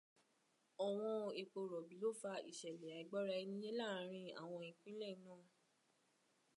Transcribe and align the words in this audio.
Ọ̀wán 0.85 1.21
epo 1.41 1.59
rọ̀bí 1.71 1.95
ló 2.01 2.09
fa 2.21 2.31
ìṣẹ̀lẹ̀ 2.49 2.95
àìgbọ́ra-ẹni-yé 2.99 3.69
láàárín 3.79 4.27
àwọn 4.41 4.61
ìpínlẹ̀ 4.71 5.13
náà. 5.25 5.43